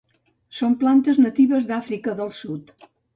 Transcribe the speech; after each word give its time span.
Són 0.59 0.71
plantes 0.83 1.19
natives 1.25 1.67
d'Àfrica 1.73 2.17
del 2.21 2.33
Sud. 2.39 2.75